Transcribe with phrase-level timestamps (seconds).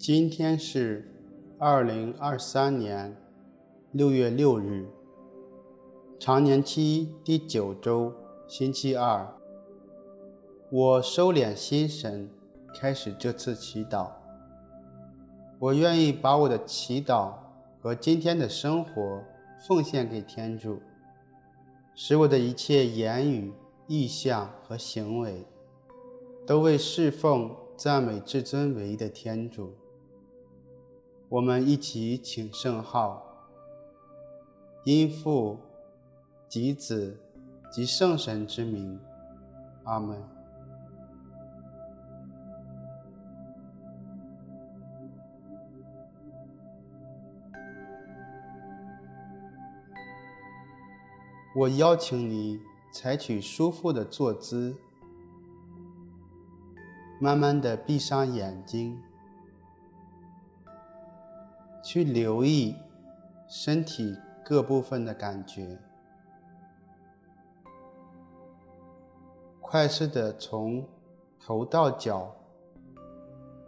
[0.00, 1.12] 今天是
[1.58, 3.14] 二零二三年
[3.92, 4.88] 六月六日，
[6.18, 8.10] 常年期第九周，
[8.48, 9.30] 星期二。
[10.70, 12.30] 我收敛心神，
[12.74, 14.08] 开始这次祈祷。
[15.58, 17.34] 我愿意把我的祈祷
[17.82, 19.22] 和今天的生活
[19.68, 20.80] 奉献给天主，
[21.94, 23.52] 使我的一切言语、
[23.86, 25.44] 意向和行为。
[26.46, 29.74] 都为侍奉、赞美至尊唯一的天主。
[31.30, 33.22] 我们一起请圣号，
[34.82, 35.60] 因父、
[36.48, 37.20] 及子、
[37.70, 38.98] 及圣神之名，
[39.84, 40.20] 阿门。
[51.54, 52.58] 我邀请你
[52.92, 54.74] 采取舒服的坐姿。
[57.20, 59.00] 慢慢的闭上眼睛，
[61.82, 62.76] 去留意
[63.48, 65.78] 身体各部分的感觉，
[69.60, 70.86] 快速的从
[71.38, 72.36] 头到脚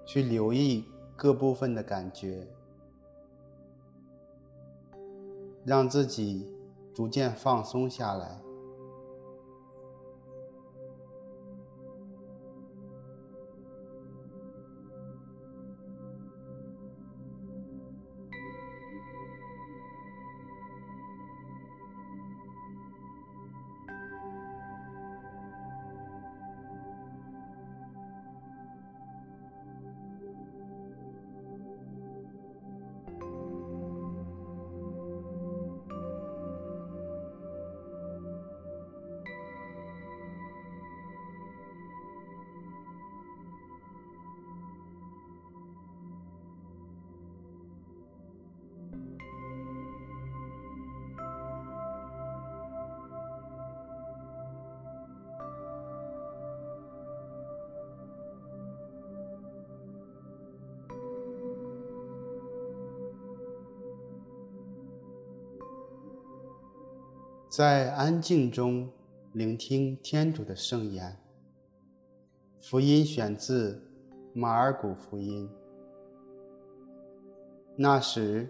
[0.04, 0.84] 去留意
[1.16, 2.46] 各部分的感觉，
[5.64, 6.52] 让自己
[6.92, 8.38] 逐渐放松下来。
[67.54, 68.88] 在安静中
[69.34, 71.18] 聆听天主的圣言。
[72.62, 73.78] 福音选自
[74.32, 75.50] 马尔谷福音。
[77.76, 78.48] 那时，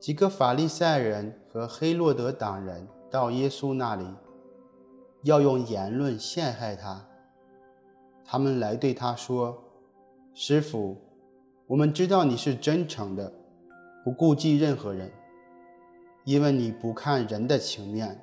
[0.00, 4.04] 几个法利赛人和黑落德党人到耶稣那里，
[5.22, 7.06] 要用言论陷害他。
[8.24, 9.56] 他们来对他说
[10.34, 10.96] ：“师傅，
[11.68, 13.32] 我们知道你是真诚的，
[14.02, 15.08] 不顾忌任何人。”
[16.26, 18.20] 因为你不看人的情面，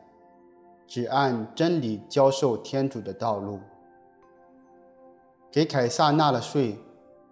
[0.85, 3.61] 只按真理教授天主的道路。
[5.49, 6.77] 给凯撒纳了税，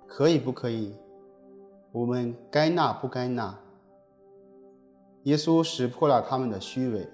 [0.08, 0.96] 可以不可以？
[1.92, 3.54] 我们该纳不该纳？
[5.24, 7.06] 耶稣识破了他们的虚伪，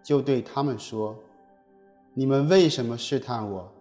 [0.00, 1.16] 就对他们说
[2.14, 3.72] ：“你们为什么试探我？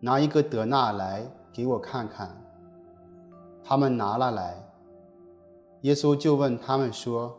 [0.00, 2.34] 拿一个德纳来给我看看。”
[3.62, 4.56] 他们拿了来，
[5.82, 7.38] 耶稣就问他们说。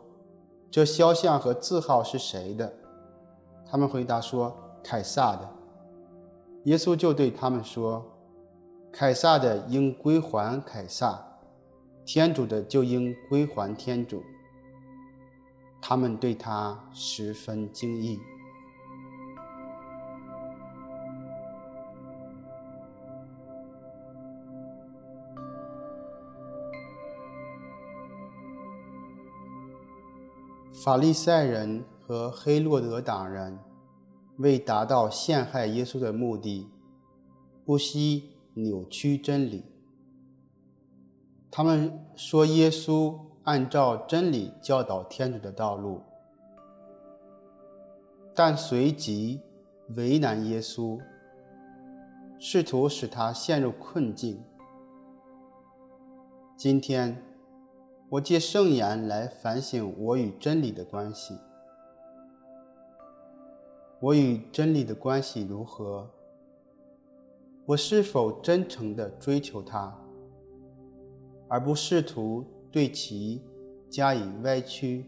[0.75, 2.73] 这肖像和字号是谁的？
[3.65, 4.53] 他们回答说
[4.83, 5.49] ：“凯撒的。”
[6.65, 8.05] 耶稣就对他们说
[8.91, 11.25] ：“凯撒的应归还凯撒，
[12.03, 14.21] 天主的就应归还天主。”
[15.81, 18.19] 他们对他十分敬意。
[30.83, 33.57] 法利赛人和黑落德党人
[34.37, 36.69] 为达到陷害耶稣的目的，
[37.63, 39.63] 不惜扭曲真理。
[41.49, 46.01] 他们说耶稣按照真理教导天主的道路，
[48.35, 49.39] 但随即
[49.95, 50.99] 为难耶稣，
[52.37, 54.43] 试图使他陷入困境。
[56.57, 57.23] 今天。
[58.15, 61.37] 我借圣言来反省我与真理的关系。
[63.99, 66.09] 我与真理的关系如何？
[67.65, 69.93] 我是否真诚地追求它，
[71.49, 73.41] 而不试图对其
[73.89, 75.05] 加以歪曲？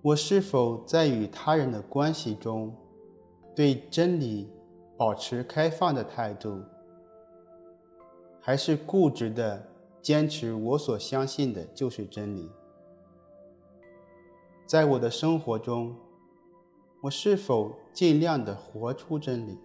[0.00, 2.74] 我是否在与他人的关系中，
[3.54, 4.48] 对真理
[4.96, 6.62] 保持开放的态度，
[8.40, 9.68] 还是固执的
[10.00, 12.48] 坚持我所相信的就是真理？
[14.66, 15.96] 在我的生活中，
[17.02, 19.58] 我是否尽量的活出真理？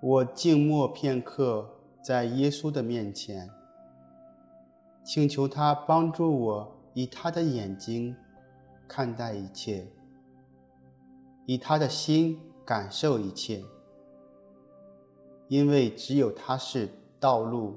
[0.00, 1.68] 我静默片刻，
[2.02, 3.50] 在耶稣的面前，
[5.02, 8.14] 请求他帮助我以他的眼睛
[8.86, 9.86] 看待一切，
[11.46, 13.64] 以他的心感受一切，
[15.48, 16.88] 因为只有他是
[17.18, 17.74] 道路、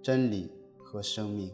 [0.00, 1.52] 真理和生命。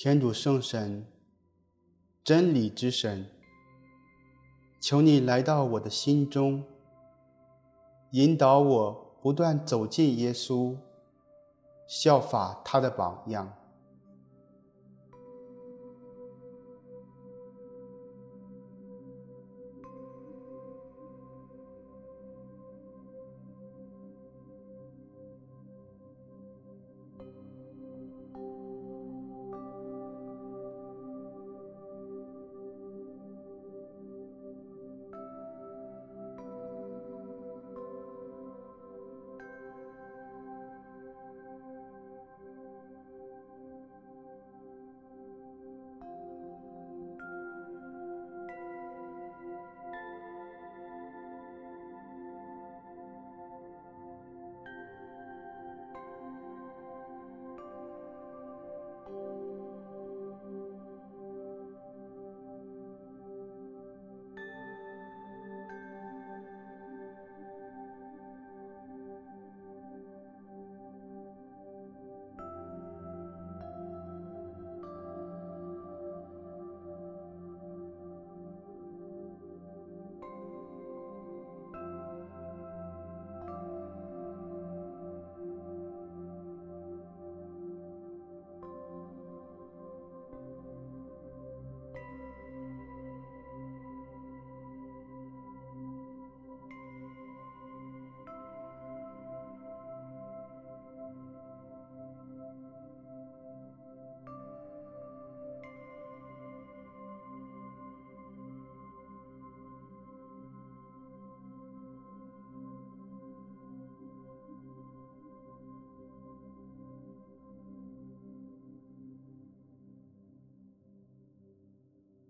[0.00, 1.04] 天主圣神，
[2.22, 3.26] 真理之神，
[4.80, 6.62] 求你来到我的心中，
[8.12, 10.76] 引导我不断走近耶稣，
[11.88, 13.52] 效法他的榜样。